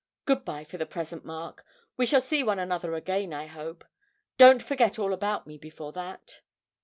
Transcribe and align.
Good 0.25 0.43
bye 0.43 0.63
for 0.63 0.79
the 0.79 0.87
present, 0.87 1.25
Mark. 1.25 1.63
We 1.95 2.07
shall 2.07 2.21
see 2.21 2.41
one 2.43 2.57
another 2.57 2.95
again, 2.95 3.35
I 3.35 3.45
hope. 3.45 3.85
Don't 4.39 4.63
forget 4.63 4.97
all 4.97 5.13
about 5.13 5.45
me 5.45 5.59
before 5.59 5.91
that.' 5.91 6.41